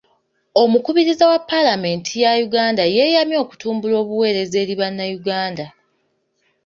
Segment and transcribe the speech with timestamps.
[0.63, 5.65] Omukubiriza wa paalamenti ya Uganda yeeyamye okutumbula obuweereza eri bannayuganda.